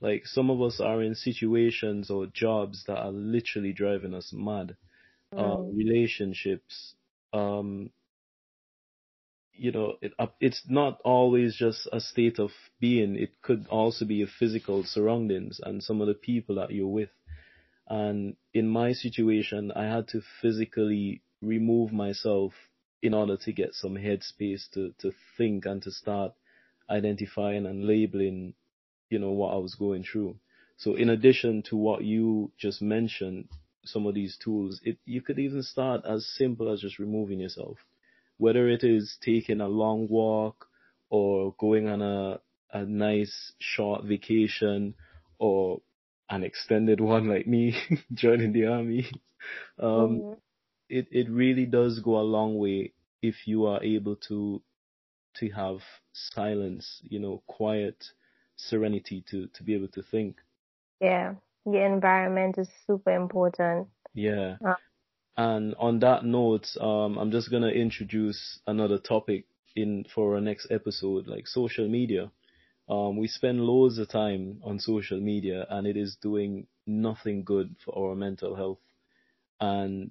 [0.00, 4.76] like some of us are in situations or jobs that are literally driving us mad.
[5.36, 5.76] Uh, mm.
[5.76, 6.94] Relationships,
[7.32, 7.90] um,
[9.54, 12.50] you know, it, it's not always just a state of
[12.80, 13.16] being.
[13.16, 17.10] It could also be a physical surroundings and some of the people that you're with.
[17.88, 22.52] And in my situation, I had to physically remove myself
[23.02, 26.32] in order to get some headspace to, to think and to start
[26.88, 28.54] identifying and labeling
[29.10, 30.36] you know, what I was going through.
[30.78, 33.48] So in addition to what you just mentioned,
[33.84, 37.76] some of these tools, it, you could even start as simple as just removing yourself.
[38.42, 40.66] Whether it is taking a long walk
[41.10, 42.40] or going on a,
[42.72, 44.94] a nice short vacation
[45.38, 45.80] or
[46.28, 47.76] an extended one like me
[48.12, 49.06] joining the army.
[49.78, 50.32] Um, mm-hmm.
[50.88, 54.60] it, it really does go a long way if you are able to,
[55.36, 55.78] to have
[56.12, 58.04] silence, you know, quiet,
[58.56, 60.40] serenity to to be able to think.
[61.00, 61.34] Yeah,
[61.64, 63.88] the environment is super important.
[64.14, 64.56] Yeah.
[64.66, 64.74] Uh,
[65.36, 70.70] and on that note, um, I'm just gonna introduce another topic in for our next
[70.70, 72.30] episode, like social media.
[72.88, 77.74] Um, we spend loads of time on social media, and it is doing nothing good
[77.84, 78.80] for our mental health.
[79.60, 80.10] And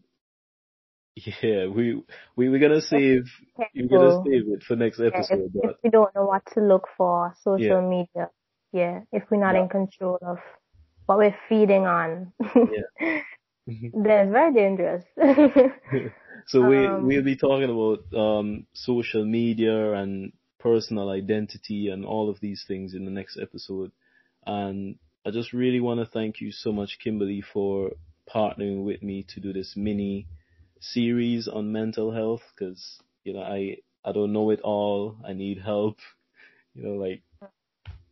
[1.16, 2.02] yeah, we
[2.36, 3.26] we we're gonna save
[3.76, 5.52] we're gonna save it for next episode.
[5.54, 7.88] Yeah, if, if, we don't know what to look for, social yeah.
[7.88, 8.30] media,
[8.72, 9.64] yeah, if we're not yeah.
[9.64, 10.38] in control of
[11.06, 13.22] what we're feeding on, yeah.
[13.94, 15.04] then it's very dangerous.
[16.48, 22.30] so we um, we'll be talking about um, social media and personal identity and all
[22.30, 23.92] of these things in the next episode.
[24.46, 24.96] And
[25.26, 27.92] I just really want to thank you so much, Kimberly, for
[28.34, 30.28] partnering with me to do this mini
[30.80, 35.18] series on mental health because you know I I don't know it all.
[35.28, 35.98] I need help.
[36.74, 37.22] You know, like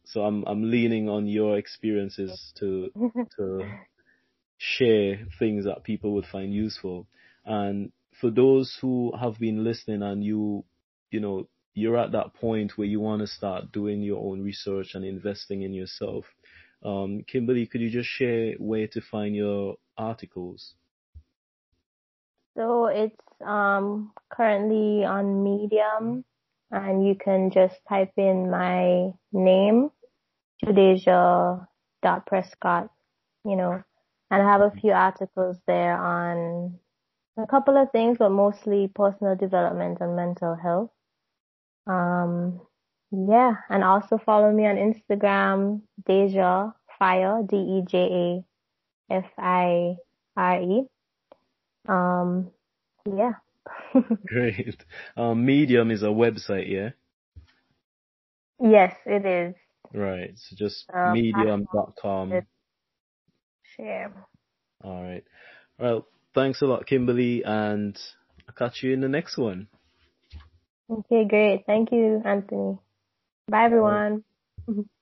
[0.04, 2.92] so I'm I'm leaning on your experiences to
[3.38, 3.62] to
[4.60, 7.08] share things that people would find useful.
[7.46, 10.66] And for those who have been listening and you
[11.10, 14.96] you know you're at that point where you want to start doing your own research
[14.96, 16.26] and investing in yourself.
[16.84, 20.74] Um, Kimberly, could you just share where to find your articles?
[22.58, 26.26] So it's um, currently on Medium,
[26.72, 29.92] and you can just type in my name
[30.64, 31.68] Judasia
[32.04, 32.90] dot Prescott,
[33.46, 33.84] you know,
[34.32, 36.78] and I have a few articles there on
[37.38, 40.92] a couple of things, but mostly personal development and mental health.
[41.88, 42.62] Um,
[43.12, 48.44] yeah, and also follow me on Instagram, Deja Fire, D E J
[49.10, 49.96] A F I
[50.38, 50.84] R E.
[51.88, 52.52] Um,
[53.06, 53.34] yeah.
[54.28, 54.84] Great.
[55.18, 56.90] Um, Medium is a website, yeah?
[58.62, 59.56] Yes, it is.
[59.94, 60.32] Right.
[60.36, 62.44] So just um, medium.com.
[63.80, 64.12] Share.
[64.84, 65.24] All right.
[65.78, 67.98] Well, thanks a lot, Kimberly, and
[68.48, 69.68] I'll catch you in the next one.
[70.90, 71.64] Okay, great.
[71.66, 72.78] Thank you, Anthony.
[73.48, 74.24] Bye, everyone.